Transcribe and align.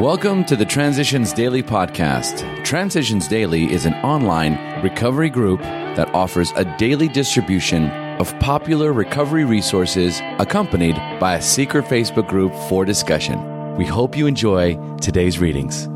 Welcome 0.00 0.44
to 0.46 0.56
the 0.56 0.64
Transitions 0.64 1.32
Daily 1.32 1.62
podcast. 1.62 2.64
Transitions 2.64 3.28
Daily 3.28 3.72
is 3.72 3.86
an 3.86 3.94
online 4.02 4.82
recovery 4.82 5.30
group 5.30 5.60
that 5.60 6.12
offers 6.12 6.52
a 6.56 6.64
daily 6.78 7.06
distribution 7.06 7.90
of 8.18 8.36
popular 8.40 8.92
recovery 8.92 9.44
resources 9.44 10.20
accompanied 10.40 10.96
by 11.20 11.36
a 11.36 11.42
secret 11.42 11.84
Facebook 11.84 12.28
group 12.28 12.52
for 12.68 12.84
discussion. 12.84 13.76
We 13.76 13.86
hope 13.86 14.16
you 14.16 14.26
enjoy 14.26 14.74
today's 14.96 15.38
readings. 15.38 15.88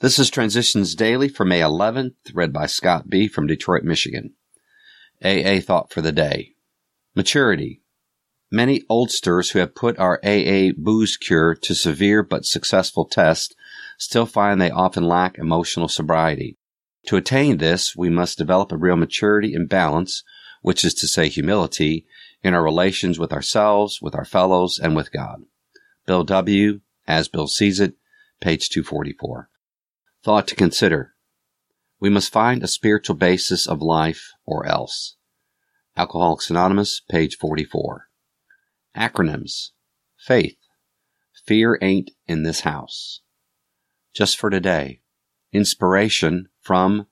This 0.00 0.18
is 0.18 0.28
Transitions 0.28 0.94
Daily 0.94 1.28
for 1.28 1.46
May 1.46 1.60
11th, 1.60 2.16
read 2.34 2.52
by 2.52 2.66
Scott 2.66 3.08
B. 3.08 3.26
from 3.26 3.46
Detroit, 3.46 3.84
Michigan. 3.84 4.34
AA 5.24 5.60
Thought 5.60 5.90
for 5.90 6.02
the 6.02 6.12
Day. 6.12 6.56
Maturity. 7.16 7.80
Many 8.52 8.82
oldsters 8.90 9.50
who 9.50 9.60
have 9.60 9.76
put 9.76 9.98
our 9.98 10.18
AA 10.24 10.72
booze 10.76 11.16
cure 11.16 11.54
to 11.54 11.74
severe 11.74 12.24
but 12.24 12.44
successful 12.44 13.04
test 13.04 13.54
still 13.96 14.26
find 14.26 14.60
they 14.60 14.70
often 14.70 15.04
lack 15.04 15.38
emotional 15.38 15.86
sobriety. 15.86 16.58
To 17.06 17.16
attain 17.16 17.58
this, 17.58 17.94
we 17.94 18.10
must 18.10 18.38
develop 18.38 18.72
a 18.72 18.76
real 18.76 18.96
maturity 18.96 19.54
and 19.54 19.68
balance, 19.68 20.24
which 20.62 20.84
is 20.84 20.94
to 20.94 21.06
say 21.06 21.28
humility, 21.28 22.06
in 22.42 22.52
our 22.54 22.62
relations 22.62 23.18
with 23.18 23.32
ourselves, 23.32 24.02
with 24.02 24.16
our 24.16 24.24
fellows, 24.24 24.80
and 24.82 24.96
with 24.96 25.12
God. 25.12 25.42
Bill 26.06 26.24
W., 26.24 26.80
as 27.06 27.28
Bill 27.28 27.46
sees 27.46 27.78
it, 27.78 27.94
page 28.40 28.68
244. 28.68 29.48
Thought 30.24 30.48
to 30.48 30.56
consider. 30.56 31.14
We 32.00 32.10
must 32.10 32.32
find 32.32 32.62
a 32.62 32.68
spiritual 32.68 33.16
basis 33.16 33.66
of 33.68 33.80
life 33.80 34.32
or 34.44 34.66
else. 34.66 35.16
Alcoholics 35.96 36.50
Anonymous, 36.50 37.00
page 37.08 37.36
44. 37.36 38.09
Acronyms. 38.96 39.70
Faith. 40.18 40.56
Fear 41.46 41.78
ain't 41.80 42.10
in 42.26 42.42
this 42.42 42.60
house. 42.60 43.20
Just 44.14 44.36
for 44.36 44.50
today. 44.50 45.00
Inspiration 45.52 46.48
from 46.60 47.06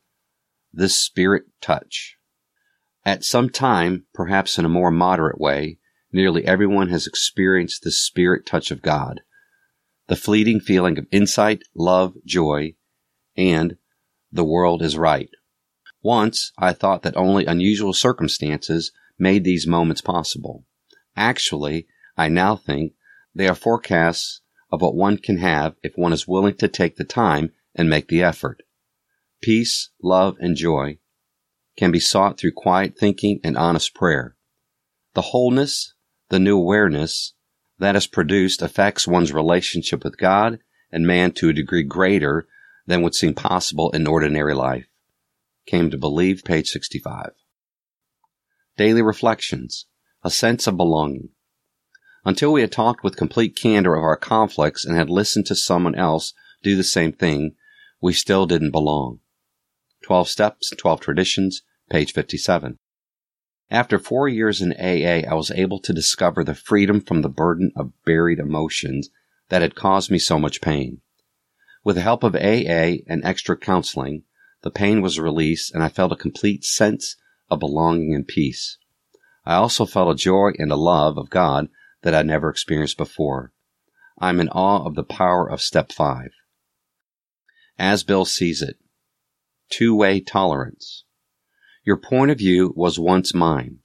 this 0.72 0.98
spirit 0.98 1.44
touch. 1.60 2.16
At 3.04 3.24
some 3.24 3.48
time, 3.48 4.06
perhaps 4.12 4.58
in 4.58 4.64
a 4.64 4.68
more 4.68 4.90
moderate 4.90 5.40
way, 5.40 5.78
nearly 6.12 6.44
everyone 6.44 6.88
has 6.88 7.06
experienced 7.06 7.82
the 7.82 7.90
spirit 7.90 8.44
touch 8.44 8.70
of 8.70 8.82
God. 8.82 9.22
The 10.08 10.16
fleeting 10.16 10.60
feeling 10.60 10.98
of 10.98 11.06
insight, 11.10 11.62
love, 11.74 12.14
joy, 12.24 12.74
and 13.36 13.76
the 14.32 14.44
world 14.44 14.82
is 14.82 14.96
right. 14.96 15.30
Once 16.02 16.52
I 16.58 16.72
thought 16.72 17.02
that 17.02 17.16
only 17.16 17.46
unusual 17.46 17.92
circumstances 17.92 18.92
made 19.18 19.44
these 19.44 19.66
moments 19.66 20.00
possible. 20.00 20.64
Actually, 21.18 21.88
I 22.16 22.28
now 22.28 22.54
think 22.54 22.92
they 23.34 23.48
are 23.48 23.54
forecasts 23.56 24.40
of 24.70 24.80
what 24.80 24.94
one 24.94 25.18
can 25.18 25.38
have 25.38 25.74
if 25.82 25.94
one 25.96 26.12
is 26.12 26.28
willing 26.28 26.54
to 26.58 26.68
take 26.68 26.94
the 26.94 27.02
time 27.02 27.50
and 27.74 27.90
make 27.90 28.06
the 28.06 28.22
effort. 28.22 28.62
Peace, 29.42 29.90
love, 30.00 30.36
and 30.38 30.54
joy 30.54 30.98
can 31.76 31.90
be 31.90 31.98
sought 31.98 32.38
through 32.38 32.52
quiet 32.52 32.96
thinking 32.96 33.40
and 33.42 33.58
honest 33.58 33.94
prayer. 33.94 34.36
The 35.14 35.22
wholeness, 35.22 35.94
the 36.28 36.38
new 36.38 36.56
awareness 36.56 37.34
that 37.80 37.96
is 37.96 38.06
produced 38.06 38.62
affects 38.62 39.08
one's 39.08 39.32
relationship 39.32 40.04
with 40.04 40.18
God 40.18 40.60
and 40.92 41.04
man 41.04 41.32
to 41.32 41.48
a 41.48 41.52
degree 41.52 41.82
greater 41.82 42.46
than 42.86 43.02
would 43.02 43.16
seem 43.16 43.34
possible 43.34 43.90
in 43.90 44.06
ordinary 44.06 44.54
life. 44.54 44.86
Came 45.66 45.90
to 45.90 45.98
believe, 45.98 46.44
page 46.44 46.68
65. 46.68 47.32
Daily 48.76 49.02
Reflections 49.02 49.86
a 50.24 50.30
sense 50.30 50.66
of 50.66 50.76
belonging. 50.76 51.30
Until 52.24 52.52
we 52.52 52.60
had 52.60 52.72
talked 52.72 53.04
with 53.04 53.16
complete 53.16 53.56
candor 53.56 53.94
of 53.94 54.02
our 54.02 54.16
conflicts 54.16 54.84
and 54.84 54.96
had 54.96 55.08
listened 55.08 55.46
to 55.46 55.54
someone 55.54 55.94
else 55.94 56.34
do 56.62 56.76
the 56.76 56.84
same 56.84 57.12
thing, 57.12 57.54
we 58.00 58.12
still 58.12 58.46
didn't 58.46 58.70
belong. 58.70 59.20
12 60.02 60.28
Steps, 60.28 60.70
12 60.70 61.00
Traditions, 61.00 61.62
page 61.90 62.12
57. 62.12 62.78
After 63.70 63.98
four 63.98 64.28
years 64.28 64.62
in 64.62 64.72
AA, 64.72 65.28
I 65.28 65.34
was 65.34 65.50
able 65.50 65.78
to 65.80 65.92
discover 65.92 66.42
the 66.42 66.54
freedom 66.54 67.00
from 67.00 67.22
the 67.22 67.28
burden 67.28 67.70
of 67.76 67.92
buried 68.04 68.38
emotions 68.38 69.10
that 69.50 69.62
had 69.62 69.74
caused 69.74 70.10
me 70.10 70.18
so 70.18 70.38
much 70.38 70.60
pain. 70.60 71.00
With 71.84 71.96
the 71.96 72.02
help 72.02 72.22
of 72.22 72.34
AA 72.34 73.04
and 73.06 73.24
extra 73.24 73.56
counseling, 73.56 74.24
the 74.62 74.70
pain 74.70 75.00
was 75.02 75.20
released 75.20 75.72
and 75.74 75.82
I 75.82 75.88
felt 75.88 76.12
a 76.12 76.16
complete 76.16 76.64
sense 76.64 77.16
of 77.50 77.60
belonging 77.60 78.14
and 78.14 78.26
peace. 78.26 78.78
I 79.48 79.54
also 79.54 79.86
felt 79.86 80.12
a 80.12 80.14
joy 80.14 80.50
and 80.58 80.70
a 80.70 80.76
love 80.76 81.16
of 81.16 81.30
God 81.30 81.70
that 82.02 82.14
I 82.14 82.20
never 82.20 82.50
experienced 82.50 82.98
before. 82.98 83.50
I'm 84.20 84.40
in 84.40 84.50
awe 84.50 84.84
of 84.84 84.94
the 84.94 85.02
power 85.02 85.50
of 85.50 85.62
step 85.62 85.90
five. 85.90 86.32
As 87.78 88.04
Bill 88.04 88.26
sees 88.26 88.60
it, 88.60 88.76
two-way 89.70 90.20
tolerance. 90.20 91.04
Your 91.82 91.96
point 91.96 92.30
of 92.30 92.36
view 92.36 92.74
was 92.76 92.98
once 92.98 93.32
mine. 93.32 93.78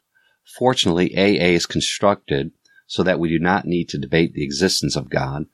Fortunately, 0.58 1.16
AA 1.16 1.56
is 1.56 1.66
constructed 1.66 2.52
so 2.86 3.02
that 3.02 3.18
we 3.18 3.30
do 3.30 3.40
not 3.40 3.66
need 3.66 3.88
to 3.88 3.98
debate 3.98 4.34
the 4.34 4.44
existence 4.44 4.98
of 4.98 5.10
God, 5.10 5.46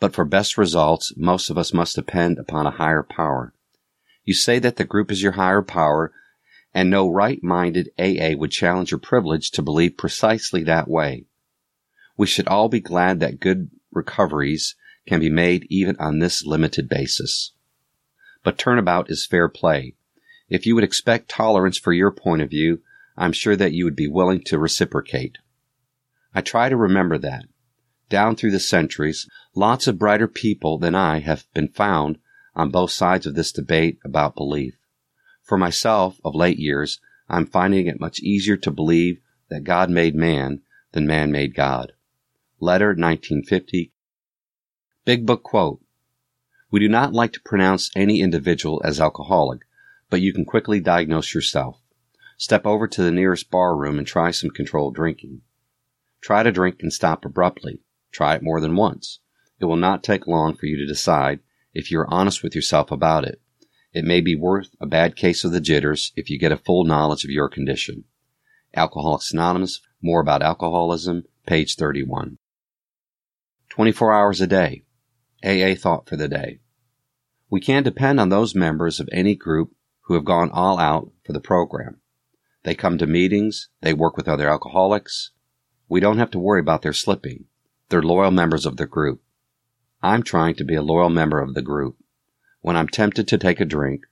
but 0.00 0.12
for 0.12 0.24
best 0.24 0.58
results, 0.58 1.12
most 1.16 1.48
of 1.48 1.56
us 1.56 1.72
must 1.72 1.94
depend 1.94 2.40
upon 2.40 2.66
a 2.66 2.72
higher 2.72 3.04
power. 3.04 3.54
You 4.24 4.34
say 4.34 4.58
that 4.58 4.78
the 4.78 4.84
group 4.84 5.12
is 5.12 5.22
your 5.22 5.32
higher 5.32 5.62
power 5.62 6.12
and 6.74 6.88
no 6.88 7.10
right-minded 7.10 7.90
AA 7.98 8.36
would 8.36 8.50
challenge 8.50 8.90
your 8.90 9.00
privilege 9.00 9.50
to 9.50 9.62
believe 9.62 9.96
precisely 9.96 10.62
that 10.64 10.88
way. 10.88 11.26
We 12.16 12.26
should 12.26 12.48
all 12.48 12.68
be 12.68 12.80
glad 12.80 13.20
that 13.20 13.40
good 13.40 13.70
recoveries 13.90 14.74
can 15.06 15.20
be 15.20 15.30
made 15.30 15.66
even 15.68 15.96
on 15.98 16.18
this 16.18 16.44
limited 16.44 16.88
basis. 16.88 17.52
But 18.42 18.58
turnabout 18.58 19.10
is 19.10 19.26
fair 19.26 19.48
play. 19.48 19.94
If 20.48 20.66
you 20.66 20.74
would 20.74 20.84
expect 20.84 21.28
tolerance 21.28 21.78
for 21.78 21.92
your 21.92 22.10
point 22.10 22.42
of 22.42 22.50
view, 22.50 22.80
I'm 23.16 23.32
sure 23.32 23.56
that 23.56 23.72
you 23.72 23.84
would 23.84 23.96
be 23.96 24.08
willing 24.08 24.42
to 24.44 24.58
reciprocate. 24.58 25.38
I 26.34 26.40
try 26.40 26.68
to 26.68 26.76
remember 26.76 27.18
that. 27.18 27.44
Down 28.08 28.36
through 28.36 28.50
the 28.50 28.60
centuries, 28.60 29.28
lots 29.54 29.86
of 29.86 29.98
brighter 29.98 30.28
people 30.28 30.78
than 30.78 30.94
I 30.94 31.20
have 31.20 31.44
been 31.54 31.68
found 31.68 32.18
on 32.54 32.70
both 32.70 32.90
sides 32.90 33.26
of 33.26 33.34
this 33.34 33.52
debate 33.52 33.98
about 34.04 34.34
belief. 34.34 34.74
For 35.42 35.58
myself, 35.58 36.20
of 36.24 36.34
late 36.34 36.58
years, 36.58 37.00
I'm 37.28 37.46
finding 37.46 37.86
it 37.86 38.00
much 38.00 38.20
easier 38.20 38.56
to 38.58 38.70
believe 38.70 39.20
that 39.48 39.64
God 39.64 39.90
made 39.90 40.14
man 40.14 40.62
than 40.92 41.06
man 41.06 41.32
made 41.32 41.54
God. 41.54 41.92
Letter 42.60 42.88
1950. 42.88 43.92
Big 45.04 45.26
Book 45.26 45.42
Quote. 45.42 45.82
We 46.70 46.78
do 46.80 46.88
not 46.88 47.12
like 47.12 47.32
to 47.32 47.40
pronounce 47.42 47.90
any 47.96 48.20
individual 48.20 48.80
as 48.84 49.00
alcoholic, 49.00 49.62
but 50.08 50.20
you 50.20 50.32
can 50.32 50.44
quickly 50.44 50.78
diagnose 50.78 51.34
yourself. 51.34 51.82
Step 52.38 52.66
over 52.66 52.86
to 52.86 53.02
the 53.02 53.10
nearest 53.10 53.50
bar 53.50 53.76
room 53.76 53.98
and 53.98 54.06
try 54.06 54.30
some 54.30 54.50
controlled 54.50 54.94
drinking. 54.94 55.42
Try 56.22 56.44
to 56.44 56.52
drink 56.52 56.78
and 56.80 56.92
stop 56.92 57.24
abruptly. 57.24 57.80
Try 58.12 58.36
it 58.36 58.42
more 58.42 58.60
than 58.60 58.76
once. 58.76 59.18
It 59.58 59.64
will 59.64 59.76
not 59.76 60.04
take 60.04 60.26
long 60.26 60.54
for 60.54 60.66
you 60.66 60.76
to 60.76 60.86
decide 60.86 61.40
if 61.74 61.90
you 61.90 61.98
are 61.98 62.14
honest 62.14 62.42
with 62.42 62.54
yourself 62.54 62.90
about 62.90 63.24
it. 63.24 63.41
It 63.92 64.04
may 64.06 64.22
be 64.22 64.34
worth 64.34 64.74
a 64.80 64.86
bad 64.86 65.16
case 65.16 65.44
of 65.44 65.52
the 65.52 65.60
jitters 65.60 66.12
if 66.16 66.30
you 66.30 66.38
get 66.38 66.52
a 66.52 66.56
full 66.56 66.84
knowledge 66.84 67.24
of 67.24 67.30
your 67.30 67.50
condition. 67.50 68.04
Alcoholics 68.74 69.32
Anonymous, 69.32 69.80
more 70.00 70.20
about 70.20 70.42
alcoholism, 70.42 71.24
page 71.46 71.76
31. 71.76 72.38
24 73.68 74.12
hours 74.12 74.40
a 74.40 74.46
day. 74.46 74.84
AA 75.44 75.74
thought 75.74 76.08
for 76.08 76.16
the 76.16 76.28
day. 76.28 76.60
We 77.50 77.60
can 77.60 77.82
depend 77.82 78.18
on 78.18 78.30
those 78.30 78.54
members 78.54 78.98
of 78.98 79.10
any 79.12 79.34
group 79.34 79.74
who 80.02 80.14
have 80.14 80.24
gone 80.24 80.50
all 80.50 80.78
out 80.78 81.12
for 81.22 81.34
the 81.34 81.40
program. 81.40 82.00
They 82.62 82.74
come 82.74 82.96
to 82.96 83.06
meetings, 83.06 83.68
they 83.82 83.92
work 83.92 84.16
with 84.16 84.28
other 84.28 84.48
alcoholics. 84.48 85.32
We 85.88 86.00
don't 86.00 86.18
have 86.18 86.30
to 86.30 86.38
worry 86.38 86.60
about 86.60 86.80
their 86.80 86.94
slipping. 86.94 87.44
They're 87.90 88.02
loyal 88.02 88.30
members 88.30 88.64
of 88.64 88.78
the 88.78 88.86
group. 88.86 89.20
I'm 90.02 90.22
trying 90.22 90.54
to 90.54 90.64
be 90.64 90.74
a 90.74 90.82
loyal 90.82 91.10
member 91.10 91.40
of 91.40 91.52
the 91.52 91.62
group 91.62 91.98
when 92.62 92.76
I'm 92.76 92.88
tempted 92.88 93.28
to 93.28 93.38
take 93.38 93.60
a 93.60 93.64
drink, 93.64 94.06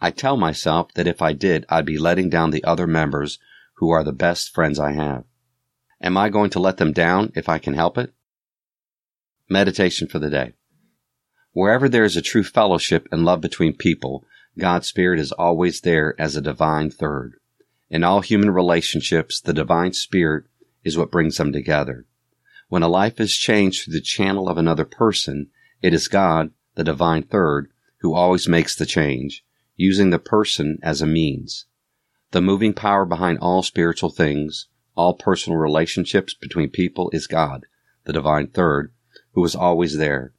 I 0.00 0.10
tell 0.10 0.36
myself 0.36 0.94
that 0.94 1.06
if 1.06 1.20
I 1.20 1.32
did, 1.32 1.66
I'd 1.68 1.84
be 1.84 1.98
letting 1.98 2.30
down 2.30 2.50
the 2.50 2.64
other 2.64 2.86
members 2.86 3.38
who 3.74 3.90
are 3.90 4.02
the 4.02 4.12
best 4.12 4.54
friends 4.54 4.78
I 4.78 4.92
have. 4.92 5.24
Am 6.00 6.16
I 6.16 6.30
going 6.30 6.50
to 6.50 6.60
let 6.60 6.78
them 6.78 6.92
down 6.92 7.32
if 7.34 7.48
I 7.48 7.58
can 7.58 7.74
help 7.74 7.98
it? 7.98 8.14
Meditation 9.48 10.08
for 10.08 10.18
the 10.18 10.30
day. 10.30 10.54
Wherever 11.52 11.88
there 11.88 12.04
is 12.04 12.16
a 12.16 12.22
true 12.22 12.44
fellowship 12.44 13.08
and 13.10 13.24
love 13.24 13.40
between 13.40 13.76
people, 13.76 14.24
God's 14.56 14.86
Spirit 14.86 15.18
is 15.18 15.32
always 15.32 15.80
there 15.80 16.14
as 16.18 16.36
a 16.36 16.40
divine 16.40 16.90
third. 16.90 17.34
In 17.90 18.04
all 18.04 18.20
human 18.20 18.50
relationships, 18.50 19.40
the 19.40 19.52
divine 19.52 19.92
Spirit 19.92 20.44
is 20.84 20.96
what 20.96 21.10
brings 21.10 21.36
them 21.36 21.52
together. 21.52 22.06
When 22.68 22.84
a 22.84 22.88
life 22.88 23.20
is 23.20 23.36
changed 23.36 23.84
through 23.84 23.94
the 23.94 24.00
channel 24.00 24.48
of 24.48 24.56
another 24.56 24.84
person, 24.84 25.50
it 25.82 25.92
is 25.92 26.06
God, 26.06 26.52
the 26.76 26.84
divine 26.84 27.24
third, 27.24 27.68
who 28.00 28.14
always 28.14 28.48
makes 28.48 28.74
the 28.74 28.86
change, 28.86 29.44
using 29.76 30.10
the 30.10 30.18
person 30.18 30.78
as 30.82 31.00
a 31.00 31.06
means. 31.06 31.66
The 32.32 32.40
moving 32.40 32.74
power 32.74 33.04
behind 33.04 33.38
all 33.40 33.62
spiritual 33.62 34.10
things, 34.10 34.68
all 34.94 35.14
personal 35.14 35.58
relationships 35.58 36.34
between 36.34 36.70
people 36.70 37.10
is 37.12 37.26
God, 37.26 37.66
the 38.04 38.12
divine 38.12 38.48
third, 38.48 38.92
who 39.32 39.44
is 39.44 39.54
always 39.54 39.96
there. 39.96 40.32